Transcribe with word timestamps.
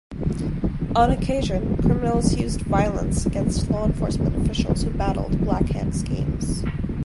On 0.95 1.11
occasion 1.11 1.77
criminals 1.77 2.35
used 2.35 2.61
violence 2.61 3.27
against 3.27 3.69
law 3.69 3.85
enforcement 3.85 4.35
officials 4.35 4.81
who 4.81 4.89
battled 4.89 5.39
Black 5.41 5.67
Hand 5.67 5.93
schemes. 5.95 6.63